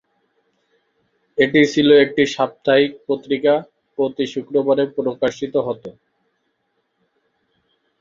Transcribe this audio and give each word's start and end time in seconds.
এটি 1.37 1.61
ছিল 1.73 1.87
একটি 2.05 2.23
সাপ্তাহিক 2.35 2.91
পত্রিকা, 3.07 3.53
প্রতি 3.97 4.25
শুক্রবারে 4.33 4.83
প্রকাশিত 4.95 5.53
হতো। 5.67 5.89